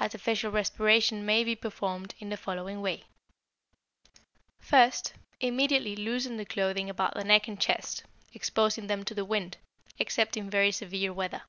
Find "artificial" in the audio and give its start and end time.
0.00-0.50